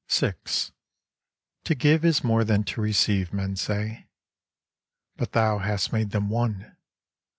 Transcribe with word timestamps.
VI 0.11 0.33
To 1.65 1.75
give 1.75 2.03
is 2.03 2.23
more 2.23 2.43
than 2.43 2.63
to 2.63 2.81
receive, 2.81 3.31
men 3.31 3.55
say. 3.55 4.07
But 5.15 5.33
thou 5.33 5.59
hast 5.59 5.93
made 5.93 6.09
them 6.09 6.27
one! 6.27 6.75